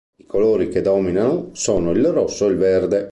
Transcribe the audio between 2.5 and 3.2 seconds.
verde.